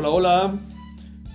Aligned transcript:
Hola, 0.00 0.10
hola, 0.10 0.60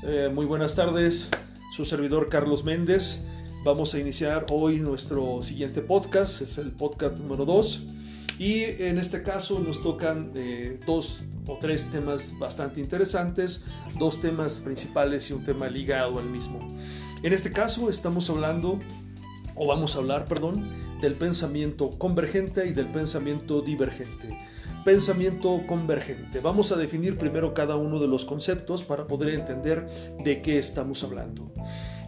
eh, 0.04 0.32
muy 0.34 0.46
buenas 0.46 0.74
tardes, 0.74 1.28
su 1.76 1.84
servidor 1.84 2.30
Carlos 2.30 2.64
Méndez. 2.64 3.20
Vamos 3.66 3.94
a 3.94 4.00
iniciar 4.00 4.46
hoy 4.52 4.80
nuestro 4.80 5.42
siguiente 5.42 5.82
podcast, 5.82 6.42
es 6.42 6.58
el 6.58 6.72
podcast 6.72 7.18
número 7.18 7.44
2. 7.44 7.84
Y 8.40 8.62
en 8.64 9.00
este 9.00 9.22
caso 9.22 9.60
nos 9.60 9.84
tocan 9.84 10.32
eh, 10.36 10.80
dos 10.88 11.26
o 11.46 11.58
tres 11.60 11.90
temas 11.90 12.40
bastante 12.40 12.80
interesantes, 12.80 13.66
dos 14.00 14.22
temas 14.22 14.60
principales 14.60 15.30
y 15.30 15.34
un 15.34 15.44
tema 15.44 15.68
ligado 15.68 16.18
al 16.18 16.30
mismo. 16.30 16.66
En 17.22 17.34
este 17.34 17.52
caso 17.52 17.90
estamos 17.90 18.30
hablando, 18.30 18.80
o 19.56 19.68
vamos 19.68 19.98
a 19.98 20.00
hablar, 20.00 20.24
perdón, 20.24 20.70
del 21.02 21.16
pensamiento 21.16 21.90
convergente 21.90 22.66
y 22.66 22.72
del 22.72 22.90
pensamiento 22.90 23.62
divergente. 23.62 24.38
Pensamiento 24.84 25.62
convergente. 25.66 26.42
Vamos 26.42 26.74
a 26.74 26.76
definir 26.76 27.18
primero 27.18 27.54
cada 27.54 27.78
uno 27.78 28.00
de 28.00 28.08
los 28.08 28.26
conceptos 28.26 28.84
para 28.84 29.08
poder 29.08 29.34
entender 29.34 29.88
de 30.22 30.42
qué 30.42 30.60
estamos 30.60 31.06
hablando. 31.06 31.54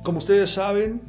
Como 0.04 0.18
ustedes 0.18 0.50
saben, 0.50 1.00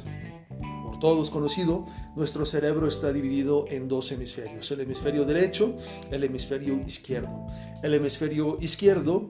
por 0.85 0.97
todos 0.99 1.29
conocido, 1.29 1.85
nuestro 2.15 2.45
cerebro 2.45 2.87
está 2.87 3.11
dividido 3.11 3.65
en 3.67 3.89
dos 3.89 4.13
hemisferios, 4.13 4.71
el 4.71 4.79
hemisferio 4.79 5.25
derecho, 5.25 5.75
el 6.09 6.23
hemisferio 6.23 6.79
izquierdo. 6.87 7.47
El 7.83 7.93
hemisferio 7.93 8.57
izquierdo 8.61 9.27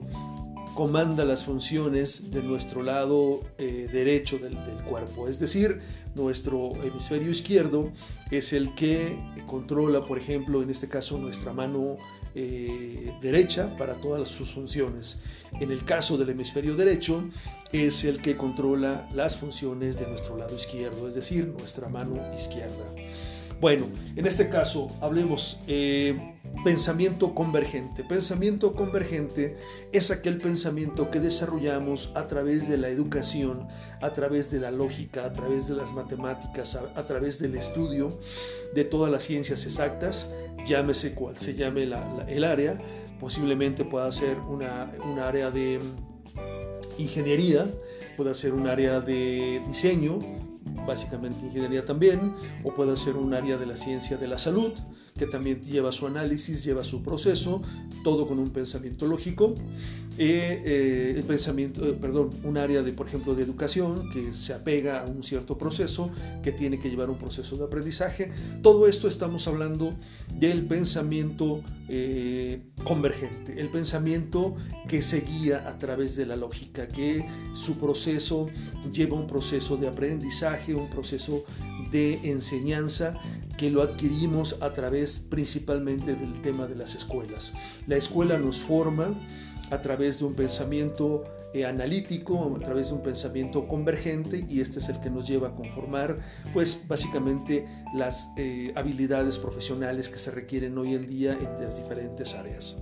comanda 0.78 1.24
las 1.24 1.44
funciones 1.44 2.30
de 2.30 2.40
nuestro 2.40 2.84
lado 2.84 3.40
eh, 3.58 3.88
derecho 3.92 4.38
del, 4.38 4.54
cuerpo. 4.88 5.26
Es 5.26 5.40
decir, 5.40 5.80
nuestro 6.14 6.70
hemisferio 6.84 7.32
izquierdo 7.32 7.90
es 8.30 8.52
el 8.52 8.76
que 8.76 9.18
controla, 9.48 10.04
por 10.04 10.18
ejemplo, 10.18 10.62
en 10.62 10.70
este 10.70 10.86
caso, 10.86 11.18
nuestra 11.18 11.52
mano 11.52 11.96
eh, 12.36 13.12
derecha 13.20 13.76
para 13.76 13.94
todas 13.94 14.28
sus 14.28 14.52
funciones. 14.52 15.18
En 15.58 15.72
el 15.72 15.84
caso 15.84 16.16
del 16.16 16.30
hemisferio 16.30 16.76
derecho, 16.76 17.24
es 17.72 18.04
el 18.04 18.22
que 18.22 18.36
controla 18.36 19.08
las 19.12 19.36
funciones 19.36 19.98
de 19.98 20.06
nuestro 20.06 20.36
lado 20.36 20.54
izquierdo, 20.54 21.08
es 21.08 21.16
decir, 21.16 21.48
nuestra 21.48 21.88
mano 21.88 22.22
izquierda. 22.38 22.84
Bueno, 23.60 23.86
en 24.14 24.24
este 24.24 24.48
caso 24.48 24.96
hablemos 25.00 25.58
eh, 25.66 26.37
pensamiento 26.68 27.34
convergente. 27.34 28.04
Pensamiento 28.04 28.74
convergente 28.74 29.56
es 29.90 30.10
aquel 30.10 30.36
pensamiento 30.36 31.10
que 31.10 31.18
desarrollamos 31.18 32.10
a 32.14 32.26
través 32.26 32.68
de 32.68 32.76
la 32.76 32.90
educación, 32.90 33.66
a 34.02 34.10
través 34.10 34.50
de 34.50 34.60
la 34.60 34.70
lógica, 34.70 35.24
a 35.24 35.32
través 35.32 35.66
de 35.66 35.74
las 35.74 35.94
matemáticas, 35.94 36.74
a, 36.74 37.06
través 37.06 37.38
del 37.38 37.54
estudio 37.54 38.12
de 38.74 38.84
todas 38.84 39.10
las 39.10 39.22
ciencias 39.22 39.64
exactas, 39.64 40.28
llámese 40.66 41.14
cual 41.14 41.38
se 41.38 41.54
llame 41.54 41.84
el 41.84 42.44
área, 42.44 42.78
posiblemente 43.18 43.86
pueda 43.86 44.12
ser 44.12 44.36
una, 44.38 44.90
un 45.10 45.20
área 45.20 45.50
de 45.50 45.78
ingeniería, 46.98 47.66
puede 48.14 48.34
ser 48.34 48.52
un 48.52 48.66
área 48.66 49.00
de 49.00 49.62
diseño, 49.66 50.18
básicamente 50.86 51.46
ingeniería 51.46 51.86
también, 51.86 52.34
o 52.62 52.74
puede 52.74 52.94
ser 52.98 53.16
un 53.16 53.32
área 53.32 53.56
de 53.56 53.64
la 53.64 53.78
ciencia 53.78 54.18
de 54.18 54.28
la 54.28 54.36
salud, 54.36 54.74
que 55.18 55.26
también 55.26 55.62
lleva 55.64 55.92
su 55.92 56.06
análisis, 56.06 56.64
lleva 56.64 56.84
su 56.84 57.02
proceso, 57.02 57.60
todo 58.02 58.26
con 58.26 58.38
un 58.38 58.50
pensamiento 58.50 59.06
lógico. 59.06 59.54
Eh, 60.20 60.62
eh, 60.64 61.14
el 61.16 61.22
pensamiento, 61.22 61.86
eh, 61.86 61.92
perdón, 61.92 62.30
un 62.42 62.56
área 62.56 62.82
de, 62.82 62.92
por 62.92 63.06
ejemplo, 63.06 63.36
de 63.36 63.44
educación 63.44 64.10
que 64.10 64.34
se 64.34 64.52
apega 64.52 65.02
a 65.02 65.06
un 65.06 65.22
cierto 65.22 65.56
proceso, 65.56 66.10
que 66.42 66.50
tiene 66.50 66.80
que 66.80 66.90
llevar 66.90 67.08
un 67.08 67.18
proceso 67.18 67.56
de 67.56 67.64
aprendizaje. 67.64 68.32
Todo 68.60 68.88
esto 68.88 69.06
estamos 69.06 69.46
hablando 69.46 69.94
del 70.40 70.64
pensamiento 70.66 71.62
convergente, 72.84 73.58
el 73.58 73.68
pensamiento 73.68 74.54
que 74.88 75.00
se 75.00 75.22
guía 75.22 75.66
a 75.66 75.78
través 75.78 76.16
de 76.16 76.26
la 76.26 76.36
lógica, 76.36 76.86
que 76.86 77.26
su 77.54 77.78
proceso 77.78 78.48
lleva 78.92 79.16
un 79.16 79.26
proceso 79.26 79.78
de 79.78 79.88
aprendizaje, 79.88 80.74
un 80.74 80.90
proceso 80.90 81.44
de 81.90 82.30
enseñanza 82.30 83.18
que 83.58 83.70
lo 83.70 83.82
adquirimos 83.82 84.56
a 84.60 84.72
través 84.72 85.18
principalmente 85.18 86.14
del 86.14 86.40
tema 86.40 86.66
de 86.66 86.76
las 86.76 86.94
escuelas. 86.94 87.52
La 87.86 87.96
escuela 87.96 88.38
nos 88.38 88.58
forma 88.58 89.14
a 89.70 89.82
través 89.82 90.20
de 90.20 90.24
un 90.24 90.34
pensamiento 90.34 91.24
eh, 91.52 91.64
analítico, 91.64 92.54
a 92.54 92.58
través 92.58 92.88
de 92.88 92.94
un 92.94 93.02
pensamiento 93.02 93.66
convergente 93.66 94.44
y 94.48 94.60
este 94.60 94.80
es 94.80 94.88
el 94.90 95.00
que 95.00 95.08
nos 95.08 95.26
lleva 95.26 95.48
a 95.48 95.54
conformar 95.54 96.16
pues 96.52 96.86
básicamente 96.86 97.66
las 97.94 98.28
eh, 98.36 98.70
habilidades 98.76 99.38
profesionales 99.38 100.10
que 100.10 100.18
se 100.18 100.30
requieren 100.30 100.76
hoy 100.76 100.94
en 100.94 101.06
día 101.08 101.32
en 101.32 101.64
las 101.64 101.78
diferentes 101.78 102.34
áreas. 102.34 102.76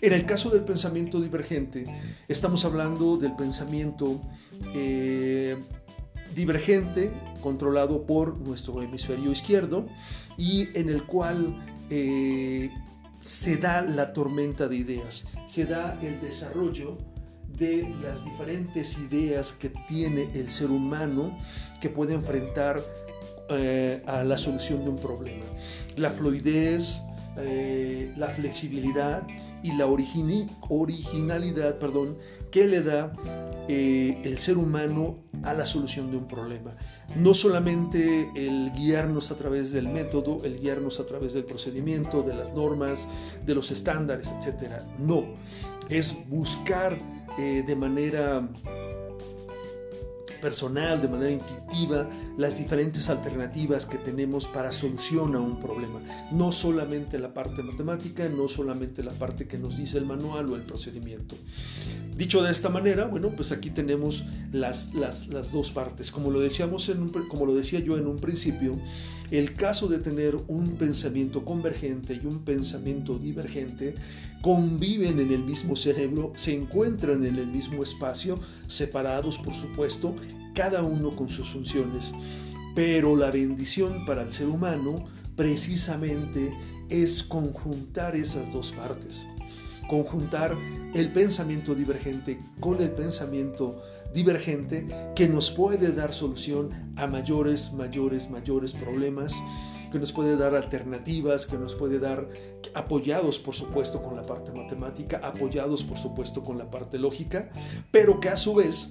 En 0.00 0.14
el 0.14 0.24
caso 0.24 0.48
del 0.48 0.62
pensamiento 0.62 1.20
divergente, 1.20 1.84
estamos 2.28 2.64
hablando 2.64 3.18
del 3.18 3.36
pensamiento 3.36 4.20
eh, 4.74 5.56
divergente 6.38 7.10
controlado 7.42 8.06
por 8.06 8.38
nuestro 8.38 8.80
hemisferio 8.80 9.32
izquierdo 9.32 9.86
y 10.36 10.68
en 10.78 10.88
el 10.88 11.04
cual 11.04 11.62
eh, 11.90 12.70
se 13.20 13.56
da 13.56 13.82
la 13.82 14.12
tormenta 14.12 14.68
de 14.68 14.76
ideas, 14.76 15.24
se 15.48 15.64
da 15.64 15.98
el 16.00 16.20
desarrollo 16.20 16.96
de 17.58 17.92
las 18.02 18.24
diferentes 18.24 18.96
ideas 18.98 19.52
que 19.52 19.70
tiene 19.88 20.28
el 20.34 20.50
ser 20.50 20.70
humano 20.70 21.36
que 21.80 21.88
puede 21.88 22.14
enfrentar 22.14 22.80
eh, 23.50 24.00
a 24.06 24.22
la 24.22 24.38
solución 24.38 24.84
de 24.84 24.90
un 24.90 24.96
problema. 24.96 25.44
La 25.96 26.10
fluidez, 26.10 27.00
eh, 27.36 28.12
la 28.16 28.28
flexibilidad 28.28 29.26
y 29.64 29.72
la 29.72 29.86
originalidad 29.86 31.78
perdón, 31.80 32.16
que 32.52 32.68
le 32.68 32.82
da 32.82 33.12
el 33.68 34.38
ser 34.38 34.56
humano 34.56 35.27
a 35.42 35.54
la 35.54 35.66
solución 35.66 36.10
de 36.10 36.16
un 36.16 36.26
problema. 36.26 36.74
No 37.16 37.34
solamente 37.34 38.30
el 38.34 38.72
guiarnos 38.72 39.30
a 39.30 39.36
través 39.36 39.72
del 39.72 39.88
método, 39.88 40.44
el 40.44 40.60
guiarnos 40.60 41.00
a 41.00 41.06
través 41.06 41.34
del 41.34 41.44
procedimiento, 41.44 42.22
de 42.22 42.34
las 42.34 42.52
normas, 42.54 43.06
de 43.44 43.54
los 43.54 43.70
estándares, 43.70 44.28
etc. 44.28 44.82
No, 44.98 45.24
es 45.88 46.16
buscar 46.28 46.98
eh, 47.38 47.64
de 47.66 47.76
manera 47.76 48.48
personal, 50.40 51.00
de 51.00 51.08
manera 51.08 51.30
intuitiva, 51.32 52.08
las 52.36 52.58
diferentes 52.58 53.08
alternativas 53.08 53.86
que 53.86 53.98
tenemos 53.98 54.46
para 54.46 54.72
solucionar 54.72 55.40
un 55.40 55.60
problema. 55.60 56.00
No 56.32 56.52
solamente 56.52 57.18
la 57.18 57.34
parte 57.34 57.62
matemática, 57.62 58.28
no 58.28 58.48
solamente 58.48 59.02
la 59.02 59.12
parte 59.12 59.46
que 59.46 59.58
nos 59.58 59.76
dice 59.76 59.98
el 59.98 60.06
manual 60.06 60.50
o 60.50 60.56
el 60.56 60.62
procedimiento. 60.62 61.36
Dicho 62.16 62.42
de 62.42 62.50
esta 62.50 62.68
manera, 62.68 63.04
bueno, 63.04 63.30
pues 63.30 63.52
aquí 63.52 63.70
tenemos 63.70 64.24
las, 64.52 64.94
las, 64.94 65.28
dos 65.52 65.70
partes. 65.70 66.10
Como 66.10 66.30
lo, 66.30 66.40
decíamos 66.40 66.88
en 66.88 67.08
como 67.08 67.46
lo 67.46 67.54
decía 67.54 67.80
yo 67.80 67.96
en 67.96 68.06
un 68.06 68.16
principio, 68.16 68.78
el 69.30 69.54
caso 69.54 69.88
de 69.88 69.98
tener 69.98 70.36
un 70.48 70.76
pensamiento 70.76 71.44
convergente 71.44 72.18
y 72.22 72.26
un 72.26 72.44
pensamiento 72.44 73.18
divergente 73.18 73.94
conviven 74.40 75.20
en 75.20 75.32
el 75.32 75.44
mismo 75.44 75.76
cerebro, 75.76 76.32
se 76.36 76.54
encuentran 76.54 77.24
en 77.24 77.38
el 77.38 77.48
mismo 77.48 77.82
espacio, 77.82 78.38
separados 78.68 79.38
por 79.38 79.54
supuesto, 79.54 80.14
cada 80.54 80.82
uno 80.82 81.10
con 81.14 81.28
sus 81.28 81.48
funciones. 81.48 82.06
Pero 82.74 83.16
la 83.16 83.30
bendición 83.30 84.06
para 84.06 84.22
el 84.22 84.32
ser 84.32 84.46
humano 84.46 85.06
precisamente 85.36 86.52
es 86.88 87.22
conjuntar 87.22 88.16
esas 88.16 88.52
dos 88.52 88.72
partes. 88.72 89.26
Conjuntar 89.88 90.56
el 90.94 91.12
pensamiento 91.12 91.74
divergente 91.74 92.40
con 92.60 92.80
el 92.80 92.90
pensamiento 92.90 93.82
divergente 94.12 94.86
que 95.14 95.28
nos 95.28 95.50
puede 95.50 95.92
dar 95.92 96.12
solución 96.12 96.92
a 96.96 97.06
mayores, 97.06 97.72
mayores, 97.72 98.30
mayores 98.30 98.72
problemas 98.72 99.34
que 99.90 99.98
nos 99.98 100.12
puede 100.12 100.36
dar 100.36 100.54
alternativas, 100.54 101.46
que 101.46 101.56
nos 101.56 101.74
puede 101.74 101.98
dar 101.98 102.28
apoyados 102.74 103.38
por 103.38 103.54
supuesto 103.54 104.02
con 104.02 104.16
la 104.16 104.22
parte 104.22 104.52
matemática, 104.52 105.20
apoyados 105.22 105.82
por 105.82 105.98
supuesto 105.98 106.42
con 106.42 106.58
la 106.58 106.70
parte 106.70 106.98
lógica, 106.98 107.50
pero 107.90 108.20
que 108.20 108.28
a 108.28 108.36
su 108.36 108.54
vez 108.54 108.90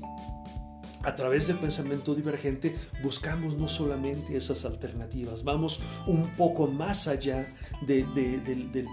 a 1.04 1.16
través 1.16 1.48
del 1.48 1.58
pensamiento 1.58 2.16
divergente 2.16 2.76
buscamos 3.04 3.58
no 3.58 3.70
solamente 3.70 4.36
esas 4.36 4.66
alternativas, 4.66 5.44
vamos 5.44 5.82
un 6.06 6.30
poco 6.36 6.68
más 6.68 7.08
allá 7.08 7.56
del, 7.82 8.06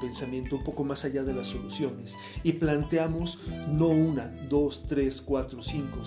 pensamiento, 0.01 0.56
un 0.56 0.65
poco 0.65 0.85
más 0.85 1.05
allá 1.05 1.23
de 1.23 1.35
las 1.35 1.49
soluciones 1.49 2.12
y 2.43 2.53
planteamos 2.53 3.39
no 3.69 3.89
una, 3.89 4.29
dos, 4.49 4.83
tres, 4.87 5.21
cuatro, 5.21 5.62
cinco, 5.62 6.03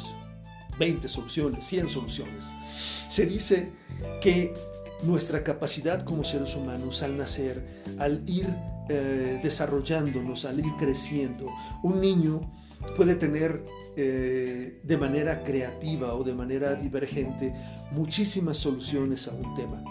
veinte 0.77 1.07
soluciones, 1.07 1.65
cien 1.65 1.89
soluciones. 1.89 2.45
Se 3.09 3.25
dice 3.25 3.71
que 4.21 4.53
nuestra 5.03 5.43
capacidad 5.43 6.03
como 6.03 6.23
seres 6.23 6.55
humanos 6.55 7.03
al 7.03 7.17
nacer, 7.17 7.83
al 7.99 8.27
ir 8.27 8.47
eh, 8.89 9.39
desarrollándonos, 9.43 10.45
al 10.45 10.59
ir 10.59 10.71
creciendo. 10.77 11.47
Un 11.83 12.01
niño 12.01 12.41
puede 12.95 13.15
tener 13.15 13.63
eh, 13.95 14.79
de 14.83 14.97
manera 14.97 15.43
creativa 15.43 16.13
o 16.13 16.23
de 16.23 16.33
manera 16.33 16.75
divergente 16.75 17.53
muchísimas 17.91 18.57
soluciones 18.57 19.27
a 19.27 19.33
un 19.33 19.55
tema. 19.55 19.83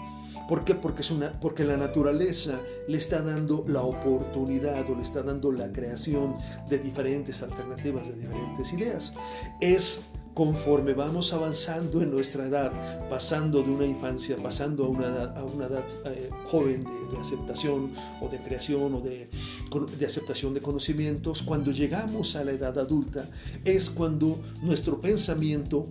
¿Por 0.47 0.63
qué? 0.63 0.75
Porque, 0.75 1.01
es 1.01 1.11
una, 1.11 1.31
porque 1.41 1.65
la 1.65 1.75
naturaleza 1.75 2.59
le 2.87 2.97
está 2.97 3.21
dando 3.21 3.65
la 3.67 3.81
oportunidad 3.81 4.89
o 4.89 4.95
le 4.95 5.03
está 5.03 5.21
dando 5.21 5.51
la 5.51 5.71
creación 5.73 6.37
de 6.69 6.79
diferentes 6.79 7.43
alternativas, 7.43 8.07
de 8.07 8.13
diferentes 8.15 8.71
ideas. 8.71 9.13
Es 9.59 10.01
conforme 10.37 10.93
vamos 10.93 11.33
avanzando 11.33 11.99
en 11.99 12.11
nuestra 12.11 12.45
edad, 12.45 13.09
pasando 13.09 13.63
de 13.63 13.71
una 13.71 13.87
infancia, 13.87 14.35
pasando 14.35 14.85
a 14.85 14.87
una 14.87 15.65
edad, 15.65 15.83
eh, 16.05 16.29
joven 16.45 16.83
de, 16.83 17.17
aceptación 17.17 17.91
o 18.21 18.29
de 18.29 18.37
creación 18.37 18.93
o 18.93 19.01
de 19.01 20.05
aceptación 20.05 20.53
de 20.53 20.61
conocimientos, 20.61 21.41
cuando 21.41 21.71
llegamos 21.71 22.35
a 22.35 22.43
la 22.43 22.51
edad 22.51 22.77
adulta 22.77 23.27
es 23.65 23.89
cuando 23.89 24.39
nuestro 24.61 25.01
pensamiento 25.01 25.87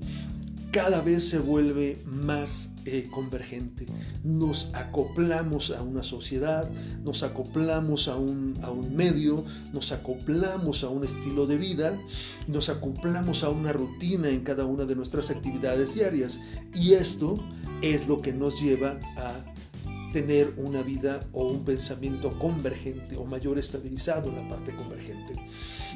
cada 0.76 1.00
vez 1.00 1.30
se 1.30 1.38
vuelve 1.38 1.96
más 2.04 2.68
eh, 2.84 3.08
convergente. 3.10 3.86
Nos 4.22 4.74
acoplamos 4.74 5.70
a 5.70 5.80
una 5.80 6.02
sociedad, 6.02 6.70
nos 7.02 7.22
acoplamos 7.22 8.08
a 8.08 8.16
un, 8.16 8.58
a 8.60 8.70
un 8.70 8.94
medio, 8.94 9.42
nos 9.72 9.90
acoplamos 9.90 10.84
a 10.84 10.90
un 10.90 11.04
estilo 11.04 11.46
de 11.46 11.56
vida, 11.56 11.98
nos 12.46 12.68
acoplamos 12.68 13.42
a 13.42 13.48
una 13.48 13.72
rutina 13.72 14.28
en 14.28 14.40
cada 14.40 14.66
una 14.66 14.84
de 14.84 14.94
nuestras 14.96 15.30
actividades 15.30 15.94
diarias. 15.94 16.38
Y 16.74 16.92
esto 16.92 17.38
es 17.80 18.06
lo 18.06 18.20
que 18.20 18.34
nos 18.34 18.60
lleva 18.60 19.00
a 19.16 19.32
tener 20.12 20.54
una 20.56 20.82
vida 20.82 21.20
o 21.32 21.46
un 21.46 21.64
pensamiento 21.64 22.38
convergente 22.38 23.16
o 23.16 23.24
mayor 23.24 23.58
estabilizado 23.58 24.30
en 24.30 24.36
la 24.36 24.48
parte 24.48 24.74
convergente. 24.74 25.34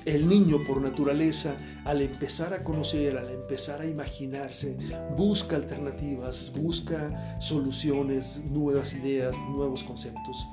El 0.04 0.28
niño 0.28 0.64
por 0.66 0.80
naturaleza, 0.80 1.56
al 1.84 2.00
empezar 2.00 2.54
a 2.54 2.64
conocer, 2.64 3.18
al 3.18 3.28
empezar 3.30 3.80
a 3.80 3.86
imaginarse, 3.86 4.76
busca 5.16 5.56
alternativas, 5.56 6.52
busca 6.56 7.38
soluciones, 7.40 8.40
nuevas 8.50 8.94
ideas, 8.94 9.36
nuevos 9.50 9.84
conceptos. 9.84 10.46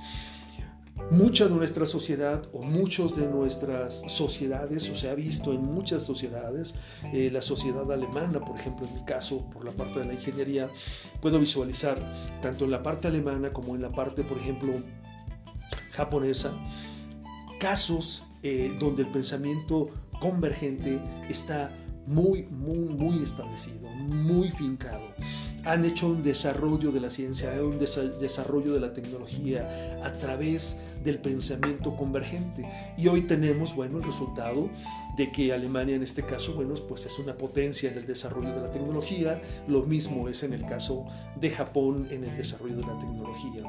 Mucha 1.09 1.47
de 1.47 1.55
nuestra 1.55 1.85
sociedad 1.85 2.43
o 2.51 2.61
muchos 2.61 3.15
de 3.15 3.27
nuestras 3.27 4.03
sociedades, 4.07 4.89
o 4.89 4.97
se 4.97 5.09
ha 5.09 5.15
visto 5.15 5.53
en 5.53 5.61
muchas 5.61 6.03
sociedades, 6.03 6.73
eh, 7.13 7.29
la 7.31 7.41
sociedad 7.41 7.89
alemana, 7.89 8.39
por 8.39 8.59
ejemplo, 8.59 8.85
en 8.85 8.93
mi 8.93 9.05
caso, 9.05 9.45
por 9.49 9.63
la 9.63 9.71
parte 9.71 9.99
de 9.99 10.05
la 10.05 10.13
ingeniería, 10.13 10.69
puedo 11.21 11.39
visualizar 11.39 11.97
tanto 12.41 12.65
en 12.65 12.71
la 12.71 12.83
parte 12.83 13.07
alemana 13.07 13.51
como 13.51 13.75
en 13.75 13.81
la 13.81 13.89
parte, 13.89 14.23
por 14.23 14.37
ejemplo, 14.37 14.73
japonesa, 15.91 16.51
casos 17.59 18.23
eh, 18.43 18.75
donde 18.79 19.03
el 19.03 19.09
pensamiento 19.09 19.89
convergente 20.19 20.99
está 21.29 21.71
muy, 22.05 22.43
muy, 22.43 22.77
muy 22.77 23.23
establecido, 23.23 23.89
muy 23.89 24.49
fincado. 24.51 25.07
Han 25.65 25.83
hecho 25.85 26.07
un 26.07 26.23
desarrollo 26.23 26.91
de 26.91 27.01
la 27.01 27.09
ciencia, 27.09 27.51
un 27.61 27.77
desarrollo 27.79 28.73
de 28.73 28.79
la 28.79 28.93
tecnología 28.93 29.99
a 30.03 30.11
través 30.13 30.77
del 31.03 31.19
pensamiento 31.19 31.95
convergente. 31.95 32.65
Y 32.97 33.07
hoy 33.07 33.21
tenemos, 33.21 33.75
bueno, 33.75 33.97
el 33.97 34.03
resultado 34.03 34.69
de 35.17 35.31
que 35.31 35.51
Alemania 35.51 35.95
en 35.95 36.03
este 36.03 36.23
caso, 36.23 36.53
bueno, 36.53 36.75
pues 36.87 37.05
es 37.05 37.17
una 37.17 37.35
potencia 37.35 37.91
en 37.91 37.97
el 37.97 38.05
desarrollo 38.05 38.53
de 38.53 38.61
la 38.61 38.71
tecnología, 38.71 39.41
lo 39.67 39.81
mismo 39.83 40.29
es 40.29 40.43
en 40.43 40.53
el 40.53 40.65
caso 40.65 41.05
de 41.35 41.49
Japón 41.49 42.07
en 42.11 42.23
el 42.23 42.37
desarrollo 42.37 42.75
de 42.75 42.85
la 42.85 42.97
tecnología. 42.99 43.63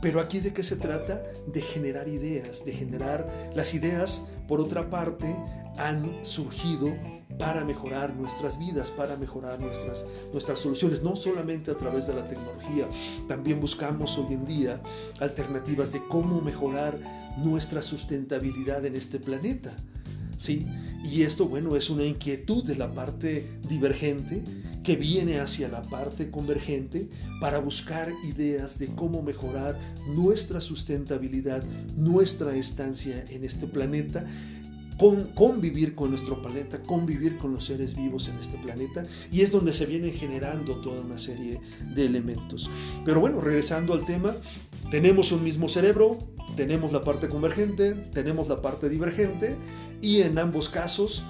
Pero 0.00 0.20
aquí 0.20 0.40
de 0.40 0.52
qué 0.52 0.64
se 0.64 0.76
trata? 0.76 1.22
De 1.46 1.60
generar 1.60 2.08
ideas, 2.08 2.64
de 2.64 2.72
generar 2.72 3.50
las 3.54 3.74
ideas, 3.74 4.26
por 4.48 4.60
otra 4.60 4.88
parte, 4.88 5.36
han 5.78 6.24
surgido 6.24 6.94
para 7.38 7.64
mejorar 7.64 8.14
nuestras 8.14 8.58
vidas, 8.58 8.90
para 8.90 9.16
mejorar 9.16 9.60
nuestras, 9.60 10.06
nuestras 10.32 10.60
soluciones, 10.60 11.02
no 11.02 11.16
solamente 11.16 11.70
a 11.70 11.74
través 11.74 12.06
de 12.06 12.14
la 12.14 12.26
tecnología, 12.26 12.88
también 13.28 13.60
buscamos 13.60 14.16
hoy 14.18 14.34
en 14.34 14.46
día 14.46 14.80
alternativas 15.20 15.92
de 15.92 16.02
cómo 16.08 16.40
mejorar 16.40 16.98
nuestra 17.36 17.82
sustentabilidad 17.82 18.84
en 18.86 18.96
este 18.96 19.18
planeta. 19.18 19.76
¿Sí? 20.38 20.66
Y 21.02 21.22
esto, 21.22 21.46
bueno, 21.46 21.76
es 21.76 21.88
una 21.88 22.04
inquietud 22.04 22.62
de 22.62 22.76
la 22.76 22.92
parte 22.92 23.58
divergente 23.68 24.44
que 24.82 24.94
viene 24.94 25.40
hacia 25.40 25.68
la 25.68 25.82
parte 25.82 26.30
convergente 26.30 27.08
para 27.40 27.58
buscar 27.58 28.12
ideas 28.24 28.78
de 28.78 28.86
cómo 28.88 29.22
mejorar 29.22 29.78
nuestra 30.08 30.60
sustentabilidad, 30.60 31.64
nuestra 31.96 32.54
estancia 32.54 33.24
en 33.30 33.44
este 33.44 33.66
planeta 33.66 34.26
con, 34.98 35.24
convivir 35.34 35.94
con 35.94 36.10
nuestro 36.10 36.40
planeta, 36.40 36.80
convivir 36.82 37.36
con 37.38 37.52
los 37.52 37.66
seres 37.66 37.94
vivos 37.94 38.28
en 38.28 38.38
este 38.38 38.56
planeta 38.58 39.04
y 39.30 39.42
es 39.42 39.50
donde 39.50 39.72
se 39.72 39.86
vienen 39.86 40.14
generando 40.14 40.76
toda 40.76 41.00
una 41.00 41.18
serie 41.18 41.60
de 41.94 42.06
elementos. 42.06 42.70
Pero 43.04 43.20
bueno, 43.20 43.40
regresando 43.40 43.92
al 43.92 44.04
tema, 44.04 44.34
tenemos 44.90 45.32
un 45.32 45.44
mismo 45.44 45.68
cerebro, 45.68 46.18
tenemos 46.56 46.92
la 46.92 47.02
parte 47.02 47.28
convergente, 47.28 47.94
tenemos 48.12 48.48
la 48.48 48.62
parte 48.62 48.88
divergente 48.88 49.56
y 50.00 50.22
en 50.22 50.38
ambos 50.38 50.68
casos, 50.68 51.24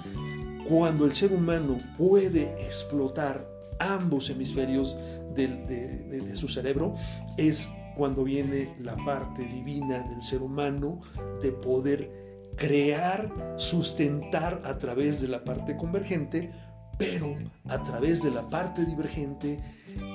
cuando 0.67 1.05
el 1.05 1.13
ser 1.13 1.33
humano 1.33 1.77
puede 1.97 2.53
explotar 2.65 3.47
ambos 3.79 4.29
hemisferios 4.29 4.95
de, 5.35 5.47
de 5.47 6.35
su 6.35 6.49
cerebro, 6.49 6.95
es 7.37 7.67
cuando 7.95 8.23
viene 8.23 8.75
la 8.79 8.95
parte 8.95 9.43
divina 9.43 9.99
del 10.07 10.21
ser 10.21 10.41
humano 10.41 11.01
de 11.41 11.51
poder 11.51 12.26
crear, 12.57 13.31
sustentar 13.57 14.61
a 14.65 14.77
través 14.77 15.21
de 15.21 15.27
la 15.27 15.43
parte 15.43 15.77
convergente, 15.77 16.51
pero 16.97 17.37
a 17.69 17.81
través 17.83 18.23
de 18.23 18.31
la 18.31 18.49
parte 18.49 18.83
divergente, 18.83 19.59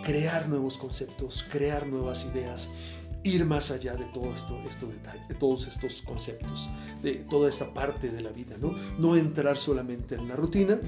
crear 0.04 0.48
nuevos 0.48 0.76
conceptos, 0.76 1.46
crear 1.50 1.86
nuevas 1.86 2.26
ideas, 2.26 2.68
ir 3.22 3.44
más 3.44 3.70
allá 3.70 3.94
de 3.94 4.04
todo 4.06 4.34
esto, 4.34 4.60
esto 4.68 4.88
de 4.88 5.34
todos 5.36 5.68
estos 5.68 6.02
conceptos, 6.02 6.68
de 7.02 7.24
toda 7.30 7.48
esta 7.48 7.72
parte 7.72 8.10
de 8.10 8.20
la 8.20 8.30
vida, 8.30 8.56
¿no? 8.60 8.74
No 8.98 9.16
entrar 9.16 9.56
solamente 9.56 10.16
en 10.16 10.26
la 10.26 10.34
rutina, 10.34 10.78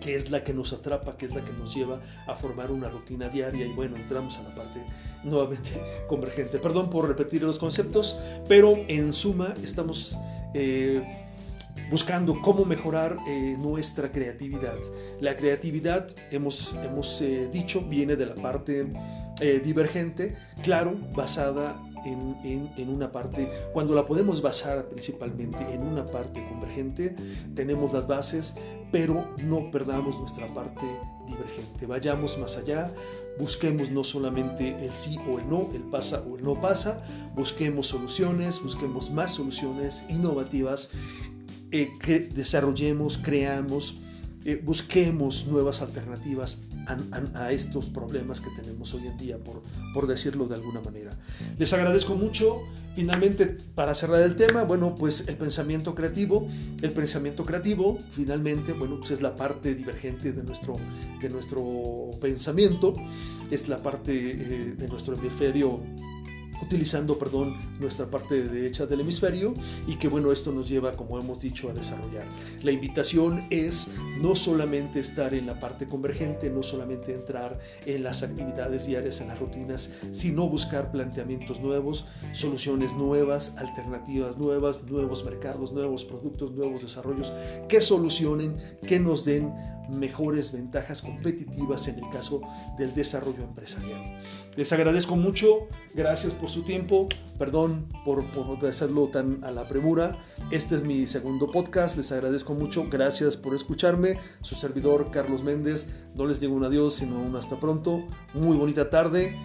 que 0.00 0.14
es 0.14 0.30
la 0.30 0.44
que 0.44 0.54
nos 0.54 0.72
atrapa, 0.72 1.16
que 1.16 1.26
es 1.26 1.34
la 1.34 1.44
que 1.44 1.52
nos 1.52 1.74
lleva 1.74 2.00
a 2.26 2.34
formar 2.36 2.70
una 2.70 2.88
rutina 2.88 3.28
diaria 3.28 3.66
y 3.66 3.72
bueno, 3.72 3.96
entramos 3.96 4.38
a 4.38 4.44
la 4.44 4.54
parte 4.54 4.80
nuevamente 5.24 5.80
convergente. 6.08 6.58
Perdón 6.58 6.88
por 6.88 7.08
repetir 7.08 7.42
los 7.42 7.58
conceptos, 7.58 8.16
pero 8.48 8.76
en 8.88 9.12
suma 9.12 9.54
estamos 9.62 10.16
eh, 10.54 11.02
buscando 11.90 12.40
cómo 12.40 12.64
mejorar 12.64 13.16
eh, 13.28 13.56
nuestra 13.58 14.10
creatividad. 14.10 14.76
La 15.20 15.36
creatividad, 15.36 16.08
hemos, 16.30 16.74
hemos 16.84 17.20
eh, 17.20 17.48
dicho, 17.52 17.80
viene 17.82 18.16
de 18.16 18.26
la 18.26 18.34
parte 18.34 18.86
divergente, 19.64 20.36
claro, 20.62 20.94
basada 21.16 21.80
en, 22.04 22.70
en, 22.76 22.88
una 22.88 23.12
parte, 23.12 23.50
cuando 23.72 23.94
la 23.94 24.06
podemos 24.06 24.42
basar 24.42 24.86
principalmente 24.86 25.58
en 25.72 25.82
una 25.82 26.04
parte 26.04 26.44
convergente, 26.48 27.14
tenemos 27.54 27.92
las 27.92 28.06
bases, 28.06 28.54
pero 28.90 29.34
no 29.42 29.70
perdamos 29.70 30.18
nuestra 30.18 30.46
parte 30.48 30.84
divergente. 31.26 31.86
Vayamos 31.86 32.38
más 32.38 32.56
allá, 32.56 32.92
busquemos 33.38 33.90
no 33.90 34.04
solamente 34.04 34.84
el 34.84 34.92
sí 34.92 35.18
o 35.28 35.38
el 35.38 35.48
no, 35.48 35.68
el 35.74 35.82
pasa 35.82 36.22
o 36.28 36.36
el 36.36 36.44
no 36.44 36.60
pasa, 36.60 37.04
busquemos 37.34 37.86
soluciones, 37.86 38.62
busquemos 38.62 39.10
más 39.10 39.32
soluciones 39.32 40.04
innovativas, 40.08 40.90
eh, 41.72 41.92
que 42.00 42.20
desarrollemos, 42.20 43.18
creamos 43.18 43.96
eh, 44.44 44.58
busquemos 44.64 45.46
nuevas 45.46 45.82
alternativas 45.82 46.62
a, 47.34 47.52
estos 47.52 47.86
problemas 47.86 48.40
que 48.40 48.50
tenemos 48.50 48.94
hoy 48.94 49.06
en 49.06 49.16
día, 49.16 49.38
por, 49.38 49.62
por 49.94 50.06
decirlo 50.06 50.46
de 50.46 50.54
alguna 50.54 50.80
manera. 50.80 51.12
Les 51.58 51.72
agradezco 51.72 52.14
mucho. 52.14 52.60
Finalmente, 52.94 53.46
para 53.74 53.94
cerrar 53.94 54.20
el 54.20 54.34
tema, 54.34 54.64
bueno, 54.64 54.96
pues 54.96 55.24
el 55.28 55.36
pensamiento 55.36 55.94
creativo. 55.94 56.48
El 56.82 56.90
pensamiento 56.90 57.44
creativo, 57.44 57.98
finalmente, 58.12 58.72
bueno, 58.72 58.98
pues 58.98 59.12
es 59.12 59.22
la 59.22 59.36
parte 59.36 59.74
divergente 59.74 60.32
de 60.32 60.42
nuestro, 60.42 60.76
de 61.20 61.28
nuestro 61.28 62.10
pensamiento, 62.20 62.94
es 63.50 63.68
la 63.68 63.78
parte 63.78 64.12
eh, 64.12 64.74
de 64.76 64.88
nuestro 64.88 65.14
hemisferio 65.14 65.80
utilizando, 66.62 67.18
perdón, 67.18 67.56
nuestra 67.78 68.06
parte 68.06 68.42
derecha 68.42 68.86
del 68.86 69.00
hemisferio 69.00 69.54
y 69.86 69.96
que 69.96 70.08
bueno, 70.08 70.32
esto 70.32 70.52
nos 70.52 70.68
lleva, 70.68 70.92
como 70.92 71.18
hemos 71.18 71.40
dicho, 71.40 71.68
a 71.70 71.72
desarrollar. 71.72 72.24
La 72.62 72.72
invitación 72.72 73.46
es 73.50 73.88
no 74.20 74.34
solamente 74.34 75.00
estar 75.00 75.34
en 75.34 75.46
la 75.46 75.58
parte 75.58 75.88
convergente, 75.88 76.50
no 76.50 76.62
solamente 76.62 77.14
entrar 77.14 77.58
en 77.86 78.02
las 78.02 78.22
actividades 78.22 78.86
diarias, 78.86 79.20
en 79.20 79.28
las 79.28 79.38
rutinas, 79.38 79.92
sino 80.12 80.48
buscar 80.48 80.92
planteamientos 80.92 81.60
nuevos, 81.60 82.06
soluciones 82.32 82.94
nuevas, 82.94 83.54
alternativas 83.56 84.38
nuevas, 84.38 84.82
nuevos 84.84 85.24
mercados, 85.24 85.72
nuevos 85.72 86.04
productos, 86.04 86.52
nuevos 86.52 86.82
desarrollos 86.82 87.32
que 87.68 87.80
solucionen, 87.80 88.54
que 88.86 89.00
nos 89.00 89.24
den 89.24 89.52
mejores 89.92 90.52
ventajas 90.52 91.02
competitivas 91.02 91.88
en 91.88 92.02
el 92.02 92.10
caso 92.10 92.40
del 92.78 92.94
desarrollo 92.94 93.42
empresarial. 93.42 94.22
Les 94.56 94.72
agradezco 94.72 95.16
mucho, 95.16 95.68
gracias 95.94 96.32
por 96.32 96.50
su 96.50 96.62
tiempo, 96.62 97.08
perdón 97.38 97.86
por, 98.04 98.24
por 98.26 98.64
hacerlo 98.66 99.08
tan 99.08 99.42
a 99.44 99.50
la 99.50 99.66
premura. 99.66 100.18
Este 100.50 100.76
es 100.76 100.82
mi 100.82 101.06
segundo 101.06 101.50
podcast, 101.50 101.96
les 101.96 102.12
agradezco 102.12 102.54
mucho, 102.54 102.84
gracias 102.90 103.36
por 103.36 103.54
escucharme. 103.54 104.18
Su 104.42 104.54
servidor 104.54 105.10
Carlos 105.10 105.42
Méndez, 105.42 105.86
no 106.14 106.26
les 106.26 106.40
digo 106.40 106.54
un 106.54 106.64
adiós, 106.64 106.94
sino 106.94 107.20
un 107.20 107.36
hasta 107.36 107.58
pronto. 107.58 108.06
Muy 108.34 108.56
bonita 108.56 108.90
tarde 108.90 109.36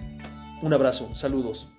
Un 0.62 0.74
abrazo, 0.74 1.14
saludos. 1.16 1.70